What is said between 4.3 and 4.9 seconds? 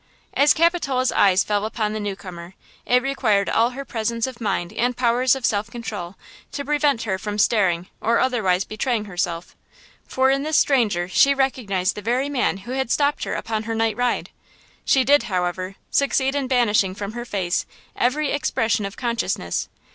mind